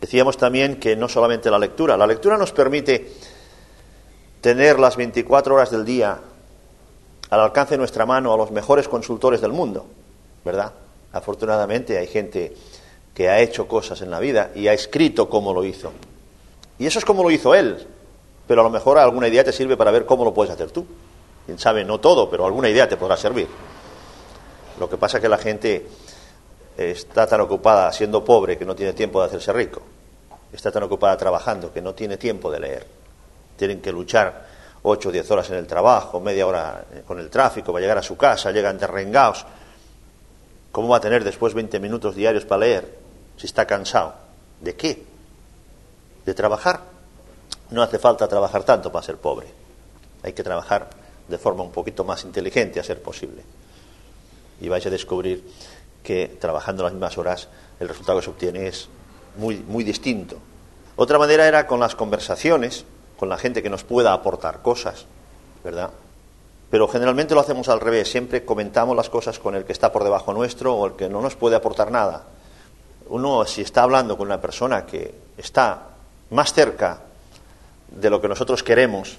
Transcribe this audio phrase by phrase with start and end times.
[0.00, 3.12] Decíamos también que no solamente la lectura, la lectura nos permite
[4.40, 6.18] tener las 24 horas del día
[7.30, 9.86] al alcance de nuestra mano a los mejores consultores del mundo,
[10.44, 10.72] ¿verdad?
[11.12, 12.54] Afortunadamente hay gente
[13.12, 15.92] que ha hecho cosas en la vida y ha escrito cómo lo hizo.
[16.78, 17.84] Y eso es como lo hizo él,
[18.46, 20.86] pero a lo mejor alguna idea te sirve para ver cómo lo puedes hacer tú.
[21.44, 23.48] Quién sabe, no todo, pero alguna idea te podrá servir.
[24.78, 25.88] Lo que pasa es que la gente
[26.78, 29.82] está tan ocupada siendo pobre que no tiene tiempo de hacerse rico.
[30.52, 32.86] Está tan ocupada trabajando que no tiene tiempo de leer.
[33.56, 34.46] Tienen que luchar
[34.82, 38.02] ocho o diez horas en el trabajo, media hora con el tráfico, para llegar a
[38.02, 39.44] su casa, llegan derrengados.
[40.70, 42.98] ¿Cómo va a tener después 20 minutos diarios para leer
[43.36, 44.14] si está cansado?
[44.60, 45.04] ¿De qué?
[46.24, 46.80] ¿De trabajar?
[47.70, 49.48] No hace falta trabajar tanto para ser pobre.
[50.22, 50.88] Hay que trabajar
[51.26, 53.42] de forma un poquito más inteligente a ser posible.
[54.60, 55.44] Y vais a descubrir
[56.08, 58.88] que trabajando las mismas horas el resultado que se obtiene es
[59.36, 60.38] muy, muy distinto.
[60.96, 62.86] Otra manera era con las conversaciones,
[63.18, 65.04] con la gente que nos pueda aportar cosas,
[65.62, 65.90] ¿verdad?
[66.70, 70.02] Pero generalmente lo hacemos al revés, siempre comentamos las cosas con el que está por
[70.02, 72.24] debajo nuestro o el que no nos puede aportar nada.
[73.10, 75.88] Uno, si está hablando con una persona que está
[76.30, 77.02] más cerca
[77.90, 79.18] de lo que nosotros queremos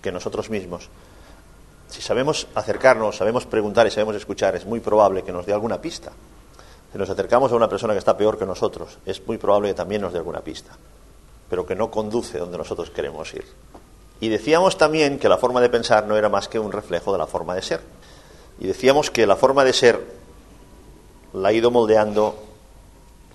[0.00, 0.88] que nosotros mismos,
[1.88, 5.80] si sabemos acercarnos, sabemos preguntar y sabemos escuchar, es muy probable que nos dé alguna
[5.80, 6.12] pista.
[6.92, 9.74] Si nos acercamos a una persona que está peor que nosotros, es muy probable que
[9.74, 10.72] también nos dé alguna pista,
[11.48, 13.44] pero que no conduce donde nosotros queremos ir.
[14.20, 17.18] Y decíamos también que la forma de pensar no era más que un reflejo de
[17.18, 17.80] la forma de ser.
[18.58, 20.00] Y decíamos que la forma de ser
[21.32, 22.34] la ha ido moldeando,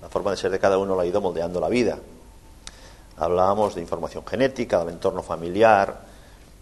[0.01, 1.99] la forma de ser de cada uno la ha ido moldeando la vida.
[3.17, 6.01] Hablábamos de información genética, del entorno familiar,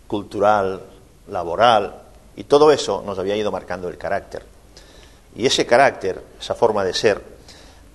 [0.08, 0.82] cultural,
[1.32, 1.96] laboral,
[2.36, 4.46] y todo eso nos había ido marcando el carácter.
[5.36, 7.22] Y ese carácter, esa forma de ser,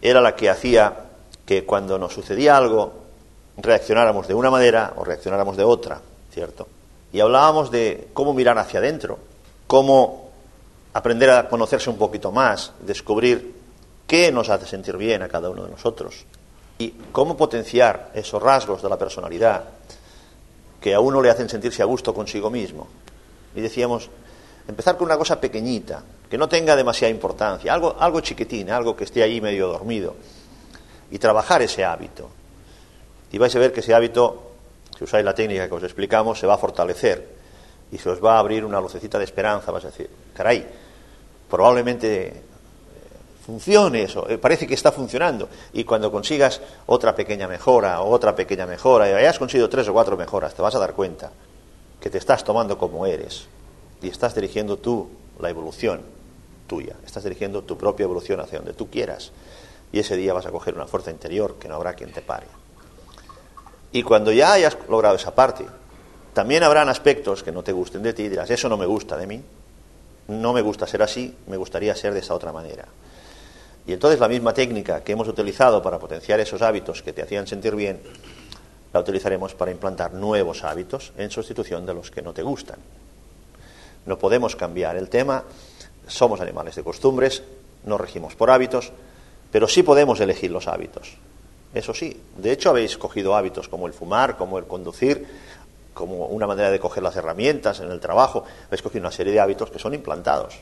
[0.02, 1.04] era la que hacía
[1.44, 2.92] que cuando nos sucedía algo
[3.56, 6.00] reaccionáramos de una manera o reaccionáramos de otra,
[6.32, 6.66] ¿cierto?
[7.12, 9.18] Y hablábamos de cómo mirar hacia adentro,
[9.66, 10.30] cómo
[10.92, 13.54] aprender a conocerse un poquito más, descubrir
[14.06, 16.24] qué nos hace sentir bien a cada uno de nosotros
[16.78, 19.64] y cómo potenciar esos rasgos de la personalidad
[20.80, 22.86] que a uno le hacen sentirse a gusto consigo mismo.
[23.56, 24.10] Y decíamos,
[24.68, 29.04] empezar con una cosa pequeñita, que no tenga demasiada importancia, algo, algo chiquitín, algo que
[29.04, 30.14] esté ahí medio dormido,
[31.10, 32.28] y trabajar ese hábito.
[33.32, 34.52] Y vais a ver que ese hábito,
[34.96, 37.36] si usáis la técnica que os explicamos, se va a fortalecer
[37.90, 39.72] y se os va a abrir una lucecita de esperanza.
[39.72, 40.66] Vas a decir, caray,
[41.48, 42.32] probablemente eh,
[43.44, 45.48] funcione eso, eh, parece que está funcionando.
[45.72, 49.92] Y cuando consigas otra pequeña mejora o otra pequeña mejora, y hayas conseguido tres o
[49.92, 51.30] cuatro mejoras, te vas a dar cuenta
[52.00, 53.46] que te estás tomando como eres
[54.02, 55.08] y estás dirigiendo tú
[55.40, 56.02] la evolución
[56.66, 59.32] tuya, estás dirigiendo tu propia evolución hacia donde tú quieras
[59.92, 62.46] y ese día vas a coger una fuerza interior que no habrá quien te pare.
[63.92, 65.64] Y cuando ya hayas logrado esa parte,
[66.34, 69.16] también habrán aspectos que no te gusten de ti y dirás, eso no me gusta
[69.16, 69.42] de mí,
[70.28, 72.86] no me gusta ser así, me gustaría ser de esa otra manera.
[73.86, 77.46] Y entonces la misma técnica que hemos utilizado para potenciar esos hábitos que te hacían
[77.46, 78.00] sentir bien,
[78.96, 82.78] la utilizaremos para implantar nuevos hábitos en sustitución de los que no te gustan.
[84.06, 85.44] No podemos cambiar el tema,
[86.06, 87.42] somos animales de costumbres,
[87.84, 88.92] no regimos por hábitos,
[89.52, 91.18] pero sí podemos elegir los hábitos.
[91.74, 95.26] Eso sí, de hecho habéis cogido hábitos como el fumar, como el conducir,
[95.92, 99.40] como una manera de coger las herramientas en el trabajo, habéis cogido una serie de
[99.40, 100.58] hábitos que son implantados.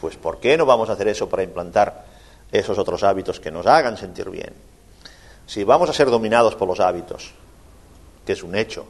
[0.00, 2.06] Pues ¿por qué no vamos a hacer eso para implantar
[2.50, 4.54] esos otros hábitos que nos hagan sentir bien?
[5.46, 7.32] Si vamos a ser dominados por los hábitos,
[8.28, 8.84] que es un hecho.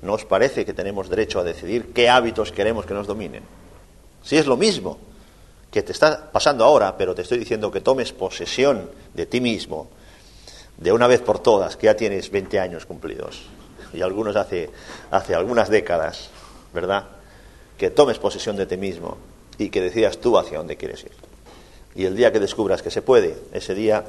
[0.00, 3.42] ¿No os parece que tenemos derecho a decidir qué hábitos queremos que nos dominen?
[4.22, 4.96] Si es lo mismo
[5.70, 9.90] que te está pasando ahora, pero te estoy diciendo que tomes posesión de ti mismo
[10.78, 13.42] de una vez por todas, que ya tienes 20 años cumplidos,
[13.92, 14.70] y algunos hace,
[15.10, 16.30] hace algunas décadas,
[16.72, 17.08] ¿verdad?
[17.76, 19.18] Que tomes posesión de ti mismo
[19.58, 21.12] y que decidas tú hacia dónde quieres ir.
[21.94, 24.02] Y el día que descubras que se puede, ese día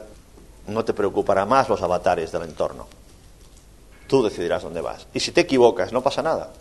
[0.68, 3.03] no te preocupará más los avatares del entorno.
[4.14, 5.08] Tú decidirás dónde vas.
[5.12, 6.52] Y si te equivocas, no pasa nada.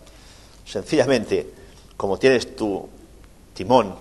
[0.65, 1.53] Sencillamente,
[1.99, 2.89] como tienes tu
[3.53, 3.95] timón,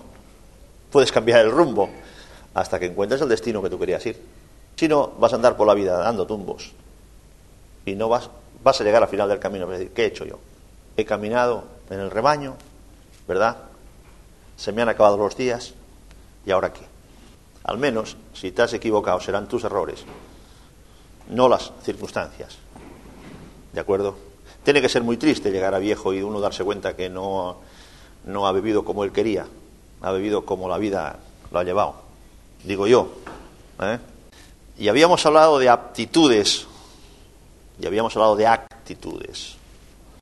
[0.90, 1.90] puedes cambiar el rumbo
[2.54, 4.18] hasta que encuentres el destino que tú querías ir.
[4.74, 6.72] Si no, vas a andar por la vida dando tumbos
[7.84, 8.30] y no vas,
[8.64, 10.38] vas a llegar al final del camino decir, ¿qué he hecho yo?
[10.96, 12.54] He caminado en el rebaño,
[13.28, 13.58] ¿verdad?
[14.56, 15.74] Se me han acabado los días
[16.46, 16.86] y ahora qué.
[17.64, 20.06] Al menos, si te has equivocado, serán tus errores,
[21.28, 22.56] no las circunstancias.
[23.72, 24.16] ¿De acuerdo?
[24.64, 27.56] Tiene que ser muy triste llegar a viejo y uno darse cuenta que no,
[28.24, 29.46] no ha vivido como él quería,
[30.00, 31.18] ha vivido como la vida
[31.50, 31.94] lo ha llevado,
[32.64, 33.08] digo yo.
[33.80, 33.98] ¿eh?
[34.78, 36.66] Y habíamos hablado de aptitudes
[37.80, 39.56] y habíamos hablado de actitudes.